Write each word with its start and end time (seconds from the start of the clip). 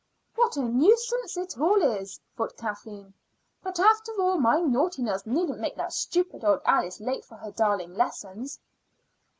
"What 0.33 0.57
a 0.57 0.61
nuisance 0.63 1.37
it 1.37 1.59
all 1.59 1.79
is!" 1.79 2.19
thought 2.35 2.57
Kathleen. 2.57 3.13
"But, 3.61 3.79
after 3.79 4.11
all, 4.19 4.39
my 4.39 4.59
naughtiness 4.59 5.27
needn't 5.27 5.59
make 5.59 5.75
that 5.75 5.93
stupid 5.93 6.43
old 6.43 6.61
Alice 6.65 6.99
late 6.99 7.23
for 7.23 7.35
her 7.37 7.51
darling 7.51 7.93
lessons." 7.93 8.59